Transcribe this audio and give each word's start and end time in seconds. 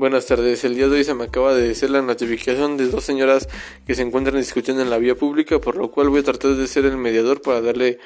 Buenas 0.00 0.24
tardes. 0.24 0.64
El 0.64 0.76
día 0.76 0.88
de 0.88 0.96
hoy 0.96 1.04
se 1.04 1.12
me 1.12 1.24
acaba 1.24 1.52
de 1.52 1.72
hacer 1.72 1.90
la 1.90 2.00
notificación 2.00 2.78
de 2.78 2.88
dos 2.88 3.04
señoras 3.04 3.50
que 3.86 3.94
se 3.94 4.00
encuentran 4.00 4.38
discutiendo 4.38 4.82
en 4.82 4.88
la 4.88 4.96
vía 4.96 5.14
pública, 5.14 5.58
por 5.58 5.76
lo 5.76 5.90
cual 5.90 6.08
voy 6.08 6.20
a 6.20 6.22
tratar 6.22 6.52
de 6.52 6.66
ser 6.68 6.86
el 6.86 6.96
mediador 6.96 7.42
para 7.42 7.60
darle 7.60 7.98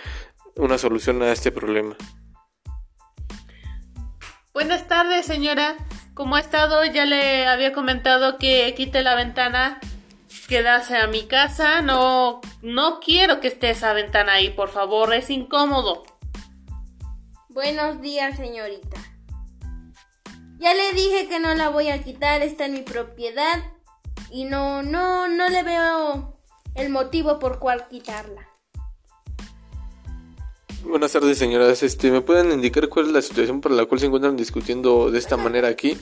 una 0.56 0.76
solución 0.76 1.22
a 1.22 1.30
este 1.30 1.52
problema. 1.52 1.96
Buenas 4.52 4.88
tardes, 4.88 5.24
señora. 5.24 5.76
Como 6.14 6.34
ha 6.34 6.40
estado, 6.40 6.84
ya 6.84 7.06
le 7.06 7.46
había 7.46 7.72
comentado 7.72 8.38
que 8.38 8.74
quite 8.76 9.04
la 9.04 9.14
ventana 9.14 9.78
que 10.48 10.64
da 10.64 10.74
hacia 10.78 11.06
mi 11.06 11.28
casa. 11.28 11.80
No, 11.80 12.40
no 12.60 12.98
quiero 12.98 13.38
que 13.38 13.46
esté 13.46 13.70
esa 13.70 13.92
ventana 13.92 14.32
ahí, 14.32 14.50
por 14.50 14.70
favor, 14.70 15.14
es 15.14 15.30
incómodo. 15.30 16.02
Buenos 17.50 18.00
días, 18.00 18.36
señorita. 18.36 19.13
Ya 20.64 20.72
le 20.72 20.94
dije 20.94 21.28
que 21.28 21.40
no 21.40 21.54
la 21.54 21.68
voy 21.68 21.90
a 21.90 22.02
quitar, 22.02 22.40
está 22.40 22.64
en 22.64 22.72
mi 22.72 22.80
propiedad 22.80 23.62
y 24.30 24.46
no, 24.46 24.82
no, 24.82 25.28
no 25.28 25.50
le 25.50 25.62
veo 25.62 26.38
el 26.74 26.88
motivo 26.88 27.38
por 27.38 27.58
cual 27.58 27.86
quitarla. 27.88 28.48
Buenas 30.82 31.12
tardes, 31.12 31.36
señoras. 31.36 31.82
Este, 31.82 32.10
¿me 32.10 32.22
pueden 32.22 32.50
indicar 32.50 32.88
cuál 32.88 33.08
es 33.08 33.12
la 33.12 33.20
situación 33.20 33.60
por 33.60 33.72
la 33.72 33.84
cual 33.84 34.00
se 34.00 34.06
encuentran 34.06 34.38
discutiendo 34.38 35.10
de 35.10 35.18
esta 35.18 35.36
manera 35.36 35.68
aquí? 35.68 35.98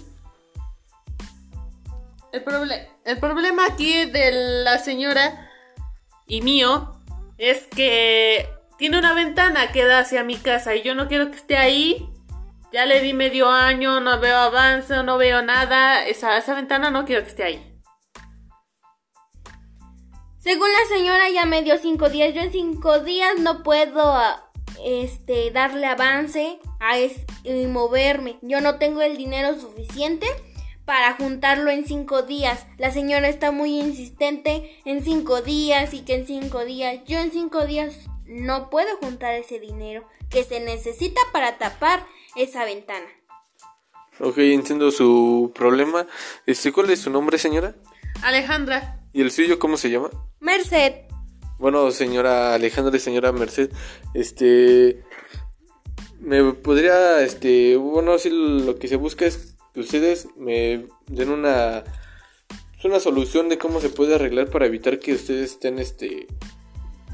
El, 2.30 2.44
el 3.04 3.18
problema 3.18 3.66
aquí 3.66 4.04
de 4.04 4.62
la 4.62 4.78
señora 4.78 5.50
y 6.28 6.40
mío 6.40 7.00
es 7.36 7.66
que 7.66 8.48
tiene 8.78 8.96
una 8.96 9.12
ventana 9.12 9.72
que 9.72 9.84
da 9.84 9.98
hacia 9.98 10.22
mi 10.22 10.36
casa 10.36 10.76
y 10.76 10.82
yo 10.82 10.94
no 10.94 11.08
quiero 11.08 11.32
que 11.32 11.36
esté 11.36 11.56
ahí. 11.56 12.08
Ya 12.72 12.86
le 12.86 13.00
di 13.00 13.12
medio 13.12 13.50
año, 13.50 14.00
no 14.00 14.18
veo 14.18 14.38
avance, 14.38 15.02
no 15.02 15.18
veo 15.18 15.42
nada. 15.42 16.06
Esa, 16.06 16.38
esa 16.38 16.54
ventana 16.54 16.90
no 16.90 17.04
quiero 17.04 17.22
que 17.22 17.28
esté 17.28 17.44
ahí. 17.44 17.82
Según 20.38 20.68
la 20.72 20.96
señora 20.96 21.28
ya 21.28 21.44
me 21.44 21.62
dio 21.62 21.76
cinco 21.76 22.08
días. 22.08 22.34
Yo 22.34 22.40
en 22.40 22.50
cinco 22.50 23.00
días 23.00 23.38
no 23.38 23.62
puedo 23.62 24.18
este, 24.84 25.50
darle 25.50 25.86
avance 25.86 26.60
a 26.80 26.98
y 26.98 27.66
moverme. 27.66 28.38
Yo 28.40 28.62
no 28.62 28.78
tengo 28.78 29.02
el 29.02 29.18
dinero 29.18 29.54
suficiente 29.60 30.26
para 30.86 31.12
juntarlo 31.12 31.70
en 31.70 31.86
cinco 31.86 32.22
días. 32.22 32.66
La 32.78 32.90
señora 32.90 33.28
está 33.28 33.50
muy 33.50 33.78
insistente 33.78 34.80
en 34.86 35.04
cinco 35.04 35.42
días 35.42 35.92
y 35.92 36.00
que 36.00 36.14
en 36.14 36.26
cinco 36.26 36.64
días. 36.64 37.04
Yo 37.04 37.18
en 37.18 37.32
cinco 37.32 37.66
días 37.66 37.98
no 38.24 38.70
puedo 38.70 38.96
juntar 38.96 39.34
ese 39.34 39.60
dinero 39.60 40.08
que 40.30 40.42
se 40.42 40.58
necesita 40.60 41.20
para 41.32 41.58
tapar 41.58 42.04
esa 42.36 42.64
ventana. 42.64 43.06
Ok, 44.20 44.38
entiendo 44.38 44.90
su 44.90 45.52
problema. 45.54 46.06
Este, 46.46 46.72
¿Cuál 46.72 46.90
es 46.90 47.00
su 47.00 47.10
nombre, 47.10 47.38
señora? 47.38 47.74
Alejandra. 48.22 49.00
¿Y 49.12 49.20
el 49.20 49.30
suyo 49.30 49.58
cómo 49.58 49.76
se 49.76 49.90
llama? 49.90 50.10
Merced. 50.40 50.94
Bueno, 51.58 51.90
señora 51.92 52.54
Alejandra 52.54 52.96
y 52.96 53.00
señora 53.00 53.30
Merced, 53.30 53.70
este 54.14 55.04
me 56.18 56.54
podría 56.54 57.22
este 57.22 57.76
bueno, 57.76 58.18
si 58.18 58.30
lo 58.30 58.80
que 58.80 58.88
se 58.88 58.96
busca 58.96 59.26
es 59.26 59.54
que 59.72 59.80
ustedes 59.80 60.26
me 60.36 60.86
den 61.06 61.30
una 61.30 61.84
una 62.82 62.98
solución 62.98 63.48
de 63.48 63.58
cómo 63.58 63.80
se 63.80 63.90
puede 63.90 64.16
arreglar 64.16 64.50
para 64.50 64.66
evitar 64.66 64.98
que 64.98 65.12
ustedes 65.12 65.52
estén 65.52 65.78
este 65.78 66.26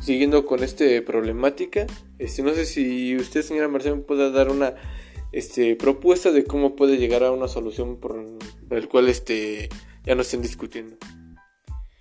siguiendo 0.01 0.47
con 0.47 0.65
este 0.65 1.03
problemática. 1.03 1.87
Este 2.19 2.43
no 2.43 2.55
sé 2.55 2.65
si 2.65 3.17
usted, 3.17 3.43
señora 3.43 3.69
Merced, 3.69 3.95
me 3.97 4.01
pueda 4.01 4.31
dar 4.31 4.49
una 4.49 4.77
este 5.33 5.77
propuesta 5.77 6.31
de 6.33 6.45
cómo 6.45 6.77
puede 6.77 6.97
llegar 6.97 7.23
a 7.23 7.33
una 7.33 7.49
solución 7.49 7.97
por, 7.97 8.25
el 8.71 8.89
cual 8.89 9.09
este 9.09 9.69
ya 10.05 10.15
no 10.15 10.23
estén 10.23 10.43
discutiendo. 10.43 10.97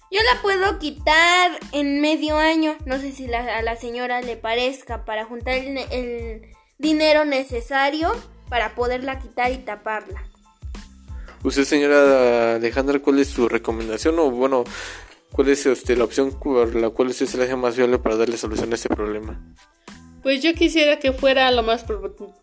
Yo 0.09 0.21
la 0.33 0.41
puedo 0.41 0.79
quitar 0.79 1.51
en 1.73 1.99
medio 1.99 2.37
año. 2.37 2.77
No 2.85 2.97
sé 2.99 3.11
si 3.11 3.31
a 3.33 3.61
la 3.61 3.75
señora 3.75 4.21
le 4.21 4.37
parezca 4.37 5.03
para 5.03 5.25
juntar 5.25 5.55
el, 5.55 6.47
dinero 6.77 7.25
necesario 7.25 8.11
para 8.49 8.75
poderla 8.75 9.19
quitar 9.19 9.51
y 9.51 9.57
taparla. 9.57 10.23
Usted, 11.43 11.65
señora 11.65 12.55
Alejandra, 12.55 12.99
¿cuál 12.99 13.19
es 13.19 13.27
su 13.27 13.49
recomendación? 13.49 14.17
O 14.19 14.31
bueno, 14.31 14.63
¿cuál 15.31 15.49
es 15.49 15.65
este, 15.65 15.97
la 15.97 16.05
opción 16.05 16.31
por 16.39 16.73
la 16.75 16.89
cual 16.91 17.09
usted 17.09 17.25
se 17.25 17.37
le 17.37 17.43
hace 17.43 17.55
más 17.55 17.75
viable 17.75 17.99
para 17.99 18.15
darle 18.15 18.37
solución 18.37 18.71
a 18.71 18.75
este 18.75 18.89
problema? 18.89 19.41
Pues 20.23 20.41
yo 20.41 20.53
quisiera 20.53 20.99
que 20.99 21.13
fuera 21.13 21.51
lo 21.51 21.63
más 21.63 21.85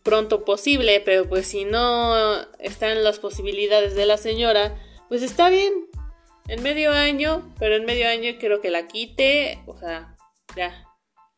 pronto 0.03 0.45
posible, 0.45 1.01
pero 1.05 1.29
pues 1.29 1.47
si 1.47 1.65
no 1.65 2.15
están 2.59 3.05
las 3.05 3.19
posibilidades 3.19 3.95
de 3.95 4.07
la 4.07 4.17
señora, 4.17 4.79
pues 5.09 5.23
está 5.23 5.49
bien, 5.49 5.73
en 6.49 6.63
medio 6.63 6.93
año, 6.93 7.55
pero 7.59 7.77
en 7.77 7.85
medio 7.85 8.09
año 8.09 8.33
quiero 8.39 8.61
que 8.61 8.71
la 8.71 8.87
quite, 8.87 9.63
o 9.67 9.77
sea, 9.77 10.17
ya. 10.57 10.89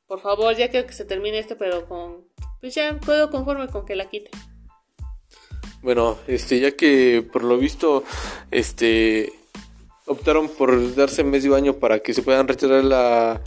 Por 0.06 0.20
favor, 0.20 0.54
ya 0.54 0.70
quiero 0.70 0.86
que 0.86 0.92
se 0.92 1.04
termine 1.04 1.38
esto, 1.38 1.56
pero 1.58 1.88
con 1.88 2.26
pues 2.60 2.74
ya 2.74 2.98
puedo 3.00 3.30
conforme 3.30 3.68
con 3.68 3.84
que 3.84 3.96
la 3.96 4.08
quite. 4.08 4.30
Bueno, 5.82 6.18
este 6.26 6.58
ya 6.60 6.72
que 6.72 7.24
por 7.32 7.44
lo 7.44 7.58
visto 7.58 8.04
este 8.50 9.32
optaron 10.06 10.48
por 10.48 10.94
darse 10.94 11.24
medio 11.24 11.54
año 11.54 11.74
para 11.74 12.00
que 12.00 12.14
se 12.14 12.22
puedan 12.22 12.48
retirar 12.48 12.84
la 12.84 13.40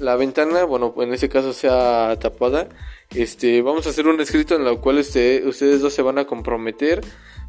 la 0.00 0.16
ventana, 0.16 0.64
bueno, 0.64 0.94
en 0.98 1.12
ese 1.12 1.28
caso 1.28 1.52
sea 1.52 2.16
tapada. 2.20 2.68
Este, 3.14 3.62
vamos 3.62 3.86
a 3.86 3.90
hacer 3.90 4.06
un 4.06 4.20
escrito 4.20 4.54
en 4.54 4.66
el 4.66 4.78
cual 4.80 4.98
este, 4.98 5.46
ustedes 5.46 5.80
dos 5.80 5.92
se 5.92 6.02
van 6.02 6.18
a 6.18 6.26
comprometer 6.26 7.00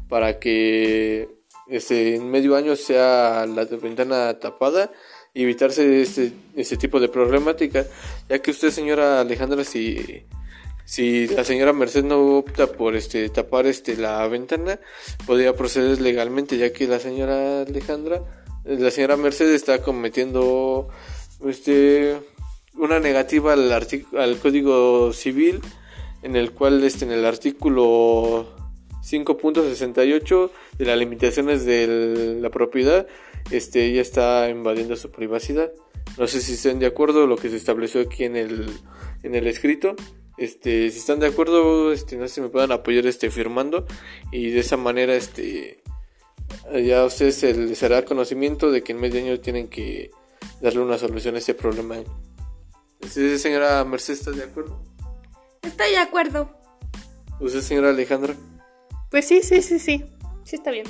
para 0.08 0.38
que 0.38 1.28
este, 1.68 2.16
en 2.16 2.30
medio 2.30 2.56
año 2.56 2.76
sea 2.76 3.46
la 3.46 3.64
ventana 3.64 4.38
tapada 4.38 4.92
y 5.34 5.44
evitarse 5.44 6.02
este, 6.02 6.32
este 6.56 6.76
tipo 6.76 7.00
de 7.00 7.08
problemática, 7.08 7.86
ya 8.28 8.38
que 8.40 8.50
usted, 8.50 8.70
señora 8.70 9.20
Alejandra, 9.20 9.64
si, 9.64 10.24
si 10.84 11.26
la 11.28 11.44
señora 11.44 11.72
Merced 11.72 12.04
no 12.04 12.36
opta 12.36 12.66
por 12.66 12.96
este, 12.96 13.28
tapar 13.30 13.66
este, 13.66 13.96
la 13.96 14.26
ventana, 14.28 14.78
podría 15.26 15.54
proceder 15.54 16.00
legalmente, 16.00 16.58
ya 16.58 16.72
que 16.72 16.86
la 16.86 16.98
señora 16.98 17.62
Alejandra, 17.62 18.22
la 18.64 18.90
señora 18.90 19.16
Merced 19.16 19.50
está 19.52 19.80
cometiendo 19.80 20.88
este, 21.46 22.18
una 22.74 23.00
negativa 23.00 23.52
al, 23.52 24.38
Código 24.40 25.12
Civil, 25.12 25.60
en 26.22 26.36
el 26.36 26.52
cual 26.52 26.82
este, 26.84 27.04
en 27.04 27.12
el 27.12 27.24
artículo 27.24 28.46
5.68 29.02 30.50
de 30.78 30.84
las 30.84 30.98
limitaciones 30.98 31.64
de 31.64 32.38
la 32.40 32.50
propiedad, 32.50 33.06
este 33.50 33.92
ya 33.92 34.00
está 34.00 34.48
invadiendo 34.48 34.96
su 34.96 35.10
privacidad. 35.10 35.72
No 36.18 36.26
sé 36.26 36.40
si 36.40 36.54
estén 36.54 36.78
de 36.78 36.86
acuerdo 36.86 37.26
lo 37.26 37.36
que 37.36 37.48
se 37.48 37.56
estableció 37.56 38.00
aquí 38.00 38.24
en 38.24 38.36
el, 38.36 38.70
en 39.22 39.34
el 39.34 39.46
escrito. 39.46 39.94
Este, 40.38 40.90
si 40.90 40.98
están 40.98 41.20
de 41.20 41.26
acuerdo, 41.26 41.92
este, 41.92 42.16
no 42.16 42.26
sé 42.26 42.34
si 42.34 42.40
me 42.40 42.48
puedan 42.48 42.72
apoyar 42.72 43.06
este 43.06 43.30
firmando 43.30 43.86
y 44.30 44.50
de 44.50 44.60
esa 44.60 44.76
manera 44.76 45.14
este 45.14 45.82
ya 46.84 47.02
a 47.02 47.04
ustedes 47.06 47.36
se 47.36 47.54
les 47.54 47.82
hará 47.82 48.04
conocimiento 48.04 48.70
de 48.70 48.82
que 48.82 48.92
en 48.92 49.00
medio 49.00 49.20
año 49.20 49.40
tienen 49.40 49.68
que 49.68 50.10
darle 50.60 50.80
una 50.80 50.98
solución 50.98 51.34
a 51.34 51.38
este 51.38 51.54
problema. 51.54 51.96
¿Usted, 53.02 53.36
señora 53.36 53.84
Mercedes, 53.84 54.20
está 54.20 54.30
de 54.30 54.44
acuerdo? 54.44 54.80
Estoy 55.62 55.90
de 55.90 55.98
acuerdo. 55.98 56.50
¿Usted, 57.40 57.60
señora 57.60 57.90
Alejandra? 57.90 58.34
Pues 59.10 59.26
sí, 59.26 59.42
sí, 59.42 59.60
sí, 59.60 59.78
sí. 59.78 60.04
Sí 60.44 60.56
está 60.56 60.70
bien. 60.70 60.86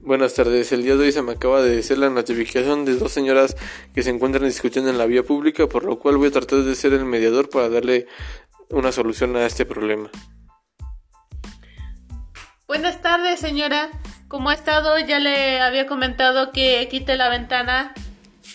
Buenas 0.00 0.32
tardes. 0.32 0.72
El 0.72 0.84
día 0.84 0.96
de 0.96 1.04
hoy 1.04 1.12
se 1.12 1.20
me 1.20 1.32
acaba 1.32 1.60
de 1.60 1.80
hacer 1.80 1.98
la 1.98 2.08
notificación 2.08 2.86
de 2.86 2.96
dos 2.96 3.12
señoras 3.12 3.56
que 3.94 4.02
se 4.02 4.08
encuentran 4.08 4.44
discutiendo 4.44 4.90
en 4.90 4.96
la 4.96 5.04
vía 5.04 5.22
pública, 5.22 5.66
por 5.66 5.84
lo 5.84 5.98
cual 5.98 6.16
voy 6.16 6.28
a 6.28 6.30
tratar 6.30 6.60
de 6.60 6.74
ser 6.74 6.94
el 6.94 7.04
mediador 7.04 7.50
para 7.50 7.68
darle 7.68 8.06
una 8.70 8.92
solución 8.92 9.36
a 9.36 9.46
este 9.46 9.64
problema. 9.64 10.10
Buenas 12.66 13.00
tardes, 13.00 13.40
señora. 13.40 13.90
Como 14.28 14.50
ha 14.50 14.54
estado, 14.54 14.98
ya 14.98 15.18
le 15.18 15.60
había 15.60 15.86
comentado 15.86 16.52
que 16.52 16.86
quite 16.90 17.16
la 17.16 17.30
ventana 17.30 17.94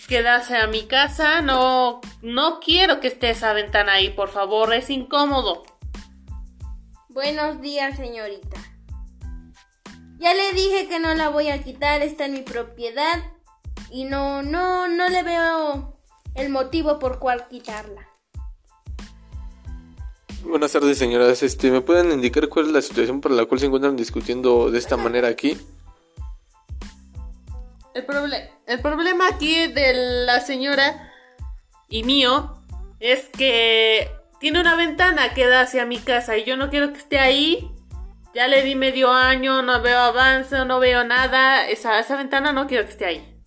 que 0.08 0.22
da 0.22 0.36
hacia 0.36 0.66
mi 0.68 0.86
casa. 0.86 1.42
No, 1.42 2.00
no 2.22 2.60
quiero 2.60 3.00
que 3.00 3.08
esté 3.08 3.30
esa 3.30 3.52
ventana 3.52 3.94
ahí, 3.94 4.10
por 4.10 4.28
favor, 4.28 4.72
es 4.72 4.88
incómodo. 4.90 5.64
Buenos 7.08 7.60
días, 7.60 7.96
señorita. 7.96 8.60
Ya 10.18 10.32
le 10.32 10.52
dije 10.52 10.86
que 10.88 11.00
no 11.00 11.14
la 11.14 11.28
voy 11.28 11.48
a 11.48 11.62
quitar, 11.62 12.02
está 12.02 12.26
en 12.26 12.32
mi 12.34 12.42
propiedad 12.42 13.22
y 13.90 14.04
no, 14.04 14.42
no, 14.42 14.88
no 14.88 15.08
le 15.08 15.22
veo 15.22 15.98
el 16.34 16.50
motivo 16.50 16.98
por 16.98 17.18
cual 17.18 17.46
quitarla. 17.48 18.13
Buenas 20.44 20.72
tardes, 20.72 20.98
señoras. 20.98 21.42
Este, 21.42 21.70
¿me 21.70 21.80
pueden 21.80 22.12
indicar 22.12 22.48
cuál 22.48 22.66
es 22.66 22.72
la 22.72 22.82
situación 22.82 23.20
por 23.20 23.30
la 23.32 23.44
cual 23.46 23.60
se 23.60 23.66
encuentran 23.66 23.96
discutiendo 23.96 24.70
de 24.70 24.78
esta 24.78 24.96
manera 24.96 25.28
aquí? 25.28 25.56
el, 27.94 28.06
proble- 28.06 28.50
el 28.66 28.80
problema 28.82 29.28
aquí 29.28 29.68
de 29.68 30.24
la 30.26 30.40
señora 30.40 31.12
y 31.88 32.02
mío 32.02 32.60
es 32.98 33.28
que 33.28 34.10
tiene 34.40 34.60
una 34.60 34.74
ventana 34.74 35.32
que 35.32 35.46
da 35.46 35.60
hacia 35.60 35.86
mi 35.86 35.98
casa 35.98 36.36
y 36.36 36.44
yo 36.44 36.56
no 36.56 36.70
quiero 36.70 36.92
que 36.92 36.98
esté 36.98 37.18
ahí. 37.18 37.70
Ya 38.34 38.48
le 38.48 38.62
di 38.62 38.74
medio 38.74 39.12
año, 39.12 39.62
no 39.62 39.80
veo 39.80 39.98
avance, 39.98 40.64
no 40.64 40.80
veo 40.80 41.04
nada. 41.04 41.68
Esa, 41.68 42.00
esa 42.00 42.16
ventana 42.16 42.52
no 42.52 42.66
quiero 42.66 42.84
que 42.84 42.90
esté 42.90 43.06
ahí. 43.06 43.42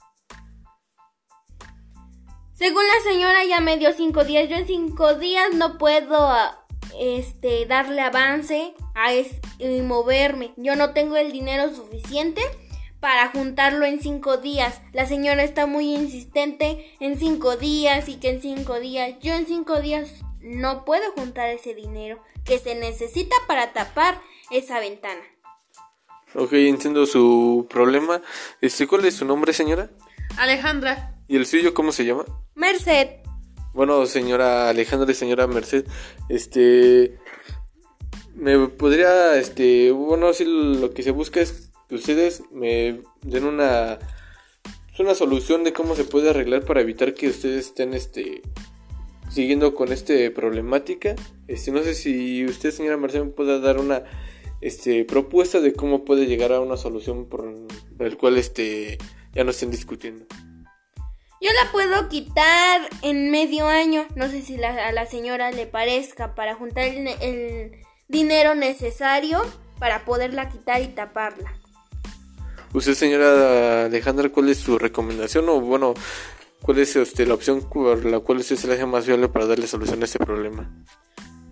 Según 2.54 2.84
la 2.88 3.12
señora 3.12 3.44
ya 3.44 3.60
me 3.60 3.78
dio 3.78 3.92
cinco 3.92 4.24
días. 4.24 4.48
Yo 4.50 4.56
en 4.56 4.66
cinco 4.66 5.16
días 5.16 5.54
no 5.54 5.78
puedo 5.78 6.26
ah, 6.26 6.66
este, 7.00 7.66
darle 7.66 8.02
avance 8.02 8.74
a 8.96 9.14
es- 9.14 9.40
y 9.60 9.82
moverme. 9.82 10.54
Yo 10.58 10.76
no 10.76 10.94
tengo 10.94 11.16
el 11.18 11.32
dinero 11.32 11.74
suficiente 11.74 12.42
para 13.00 13.30
juntarlo 13.30 13.86
en 13.86 14.02
cinco 14.02 14.38
días. 14.38 14.82
La 14.94 15.06
señora 15.06 15.44
está 15.44 15.66
muy 15.66 15.94
insistente 15.94 16.94
en 17.00 17.18
cinco 17.20 17.56
días 17.58 18.10
y 18.10 18.16
que 18.16 18.30
en 18.30 18.42
cinco 18.42 18.80
días. 18.80 19.16
Yo 19.22 19.34
en 19.34 19.46
cinco 19.46 19.82
días 19.82 20.12
no 20.42 20.86
puedo 20.86 21.12
juntar 21.14 21.50
ese 21.50 21.74
dinero 21.76 22.20
que 22.46 22.58
se 22.60 22.76
necesita 22.76 23.36
para 23.48 23.74
tapar 23.74 24.20
esa 24.50 24.80
ventana. 24.80 25.22
Ok, 26.36 26.54
entiendo 26.54 27.06
su 27.06 27.68
problema. 27.70 28.22
Este, 28.62 28.88
¿cuál 28.88 29.06
es 29.06 29.16
su 29.16 29.26
nombre, 29.26 29.54
señora? 29.54 29.90
Alejandra, 30.38 31.14
¿Y 31.30 31.36
el 31.36 31.46
suyo 31.46 31.74
cómo 31.74 31.92
se 31.92 32.06
llama? 32.06 32.24
Merced, 32.56 33.10
Bueno, 33.78 34.08
señora 34.08 34.70
Alejandra 34.70 35.12
y 35.12 35.14
señora 35.14 35.46
Merced, 35.46 35.86
este 36.30 37.16
me 38.34 38.70
podría 38.70 39.38
este, 39.38 39.92
bueno, 39.92 40.34
si 40.34 40.46
lo 40.46 40.96
que 40.96 41.04
se 41.04 41.12
busca 41.12 41.42
es 41.42 41.70
que 41.88 41.94
ustedes 41.94 42.42
me 42.52 43.02
den 43.22 43.44
una 43.44 44.00
una 44.98 45.14
solución 45.14 45.64
de 45.64 45.74
cómo 45.74 45.96
se 45.96 46.06
puede 46.06 46.32
arreglar 46.32 46.66
para 46.66 46.82
evitar 46.82 47.14
que 47.14 47.28
ustedes 47.28 47.68
estén 47.68 47.94
este 47.94 48.42
siguiendo 49.30 49.76
con 49.76 49.92
este 49.92 50.32
problemática. 50.32 51.16
Este, 51.48 51.70
no 51.70 51.84
sé 51.84 51.94
si 51.94 52.46
usted, 52.46 52.72
señora 52.72 52.98
Merced, 52.98 53.26
me 53.26 53.30
pueda 53.30 53.60
dar 53.60 53.78
una 53.78 54.06
este 54.60 55.06
propuesta 55.06 55.62
de 55.62 55.74
cómo 55.74 56.04
puede 56.04 56.26
llegar 56.26 56.52
a 56.52 56.62
una 56.62 56.78
solución 56.78 57.28
por 57.28 57.54
el 58.00 58.18
cual 58.18 58.40
este 58.40 58.98
ya 59.36 59.44
no 59.44 59.52
estén 59.52 59.70
discutiendo. 59.70 60.26
Yo 61.42 61.50
la 61.64 61.72
puedo 61.72 62.10
quitar 62.10 62.82
en 63.02 63.30
medio 63.32 63.68
año. 63.68 64.06
No 64.16 64.30
sé 64.30 64.42
si 64.42 64.58
la- 64.58 64.88
a 64.88 64.92
la 64.92 65.06
señora 65.06 65.52
le 65.52 65.66
parezca 65.68 66.36
para 66.36 66.56
juntar 66.56 66.86
el, 66.86 67.04
ne- 67.04 67.18
el 67.22 67.72
dinero 68.08 68.56
necesario 68.56 69.42
para 69.80 70.06
poderla 70.06 70.50
quitar 70.50 70.82
y 70.82 70.88
taparla. 70.88 71.54
Usted, 72.74 72.94
señora 72.96 73.86
Alejandra, 73.86 74.30
¿cuál 74.30 74.50
es 74.50 74.58
su 74.58 74.78
recomendación 74.78 75.48
o 75.50 75.62
bueno, 75.62 75.94
cuál 76.62 76.80
es 76.80 76.96
este, 76.96 77.26
la 77.26 77.34
opción 77.36 77.62
por 77.70 78.04
la 78.06 78.20
cual 78.20 78.40
usted 78.40 78.56
se 78.58 78.68
le 78.68 78.74
hace 78.74 78.86
más 78.86 79.06
viable 79.06 79.30
para 79.30 79.46
darle 79.46 79.68
solución 79.68 80.02
a 80.02 80.06
este 80.06 80.20
problema? 80.20 80.70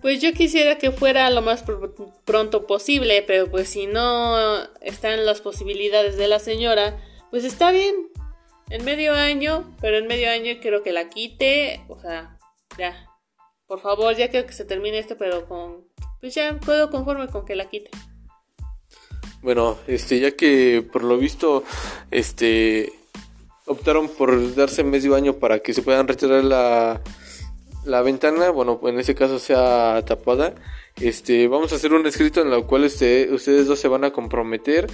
pues 0.02 0.20
yo 0.20 0.32
quisiera 0.34 0.78
que 0.78 0.92
fuera 0.92 1.28
lo 1.30 1.42
más 1.42 1.66
pr- 1.66 2.12
pronto 2.24 2.66
posible, 2.68 3.24
pero 3.26 3.50
pues 3.50 3.68
si 3.68 3.86
no 3.88 4.36
están 4.80 5.26
las 5.26 5.40
posibilidades 5.40 6.16
de 6.16 6.28
la 6.28 6.38
señora, 6.38 6.96
pues 7.30 7.42
está 7.42 7.72
bien. 7.72 7.92
En 8.68 8.84
medio 8.84 9.14
año, 9.14 9.76
pero 9.80 9.98
en 9.98 10.06
medio 10.06 10.30
año 10.30 10.54
quiero 10.60 10.82
que 10.82 10.92
la 10.92 11.08
quite, 11.08 11.84
o 11.88 11.98
sea, 11.98 12.38
ya. 12.78 13.06
Por 13.66 13.80
favor, 13.80 14.14
ya 14.16 14.28
quiero 14.28 14.46
que 14.46 14.52
se 14.52 14.64
termine 14.64 14.98
esto, 14.98 15.16
pero 15.16 15.46
con 15.46 15.86
pues 16.20 16.34
ya 16.34 16.58
puedo 16.64 16.90
conforme 16.90 17.28
con 17.28 17.44
que 17.44 17.54
la 17.54 17.68
quite. 17.68 17.90
Bueno, 19.42 19.78
este, 19.86 20.18
ya 20.18 20.32
que 20.32 20.84
por 20.92 21.04
lo 21.04 21.18
visto, 21.18 21.62
este, 22.10 22.92
optaron 23.66 24.08
por 24.08 24.54
darse 24.54 24.82
medio 24.82 25.14
año 25.14 25.34
para 25.34 25.60
que 25.60 25.72
se 25.72 25.82
puedan 25.82 26.08
retirar 26.08 26.42
la, 26.42 27.00
la 27.84 28.02
ventana, 28.02 28.50
bueno, 28.50 28.80
en 28.84 28.98
ese 28.98 29.14
caso 29.14 29.38
sea 29.38 30.02
tapada, 30.04 30.54
este, 31.00 31.46
vamos 31.46 31.72
a 31.72 31.76
hacer 31.76 31.92
un 31.92 32.06
escrito 32.06 32.40
en 32.40 32.52
el 32.52 32.64
cual 32.66 32.84
este, 32.84 33.32
ustedes 33.32 33.66
dos 33.66 33.78
se 33.78 33.88
van 33.88 34.04
a 34.04 34.12
comprometer 34.12 34.88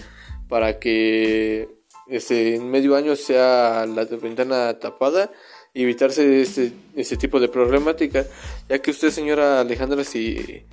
para 0.48 0.78
que 0.78 1.68
este, 2.08 2.56
en 2.56 2.70
medio 2.70 2.96
año 2.96 3.16
sea 3.16 3.86
la 3.86 4.04
ventana 4.04 4.78
tapada 4.78 5.30
y 5.74 5.82
evitarse 5.82 6.42
este, 6.42 6.72
este 6.96 7.16
tipo 7.16 7.40
de 7.40 7.48
problemática, 7.48 8.26
ya 8.68 8.78
que 8.80 8.90
usted, 8.90 9.10
señora 9.10 9.60
Alejandra, 9.60 10.04
si 10.04 10.64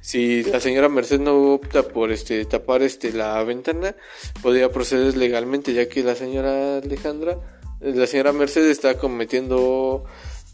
si 0.00 0.42
la 0.44 0.60
señora 0.60 0.88
Merced 0.88 1.20
no 1.20 1.52
opta 1.54 1.82
por 1.82 2.12
este 2.12 2.44
tapar 2.44 2.82
este 2.82 3.12
la 3.12 3.42
ventana, 3.42 3.96
podría 4.42 4.70
proceder 4.70 5.16
legalmente, 5.16 5.72
ya 5.74 5.88
que 5.88 6.02
la 6.02 6.14
señora 6.14 6.78
Alejandra, 6.78 7.38
la 7.80 8.06
señora 8.06 8.32
Merced 8.32 8.66
está 8.68 8.96
cometiendo 8.96 10.04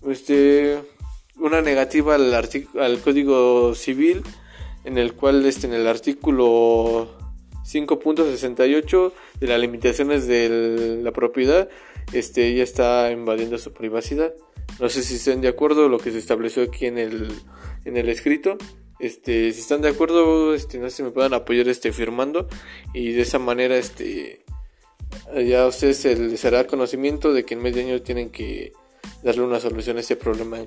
este 0.09 0.79
una 1.37 1.61
negativa 1.61 2.15
al 2.15 2.35
al 2.35 3.01
Código 3.01 3.75
Civil, 3.75 4.23
en 4.85 4.99
el 4.99 5.15
cual 5.15 5.45
este 5.47 5.67
en 5.67 5.75
el 5.75 5.87
artículo 5.87 7.24
5.68 7.65 9.13
de 9.41 9.47
las 9.47 9.61
limitaciones 9.61 10.27
de 10.27 11.01
la 11.03 11.13
propiedad, 11.13 11.69
este 12.13 12.47
ella 12.49 12.63
está 12.63 13.11
invadiendo 13.11 13.59
su 13.59 13.73
privacidad. 13.73 14.35
No 14.81 14.89
sé 14.89 15.03
si 15.03 15.17
estén 15.17 15.41
de 15.41 15.49
acuerdo 15.49 15.89
lo 15.89 15.99
que 15.99 16.11
se 16.11 16.19
estableció 16.19 16.63
aquí 16.63 16.87
en 16.87 16.99
el 16.99 17.33
en 17.85 17.97
el 17.97 18.09
escrito. 18.09 18.57
Este, 18.99 19.53
si 19.53 19.61
están 19.61 19.83
de 19.83 19.89
acuerdo, 19.89 20.55
este, 20.55 20.79
no 20.79 20.89
sé 20.89 20.97
si 20.97 21.03
me 21.03 21.11
puedan 21.11 21.35
apoyar 21.35 21.69
este 21.69 21.93
firmando 21.93 22.49
y 22.93 23.13
de 23.13 23.23
esa 23.23 23.39
manera 23.39 23.77
este 23.77 24.45
ya 25.47 25.63
a 25.63 25.67
ustedes 25.67 25.99
se 25.99 26.17
les 26.17 26.45
hará 26.45 26.67
conocimiento 26.67 27.33
de 27.33 27.45
que 27.45 27.55
en 27.55 27.63
medio 27.63 27.83
año 27.83 28.03
tienen 28.03 28.31
que 28.31 28.73
darle 29.23 29.43
una 29.43 29.61
solución 29.61 29.97
a 29.97 30.01
este 30.01 30.17
problema. 30.17 30.59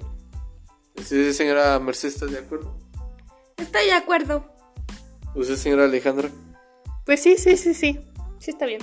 ¿Usted, 0.96 1.32
señora 1.32 1.80
Mercedes, 1.80 2.16
está 2.16 2.26
de 2.26 2.40
acuerdo? 2.40 2.76
Estoy 3.58 3.86
de 3.86 3.94
acuerdo. 3.94 4.46
¿Usted, 5.36 5.56
señora 5.56 5.86
Alejandra? 5.86 6.32
Pues 7.08 7.24
sí, 7.24 7.38
sí, 7.38 7.56
sí, 7.56 7.74
sí. 7.74 8.00
Sí 8.38 8.52
está 8.52 8.66
bien. 8.66 8.82